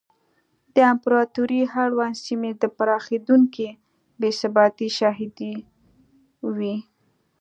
د 0.75 0.75
امپراتورۍ 0.93 1.61
اړونده 1.83 2.19
سیمې 2.25 2.51
د 2.61 2.63
پراخېدونکې 2.77 3.67
بې 4.19 4.29
ثباتۍ 4.39 4.89
شاهدې 4.99 5.53
وې. 6.55 6.75